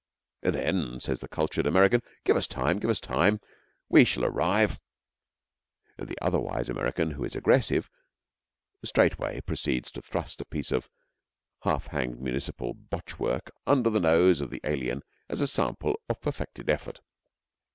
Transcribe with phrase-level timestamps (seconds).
[0.41, 2.79] Then, says the cultured American, 'Give us time.
[2.79, 3.41] Give us time, and
[3.87, 4.79] we shall arrive.'
[5.99, 7.87] The otherwise American, who is aggressive,
[8.83, 10.89] straightway proceeds to thrust a piece of
[11.61, 16.19] half hanged municipal botch work under the nose of the alien as a sample of
[16.19, 16.99] perfected effort.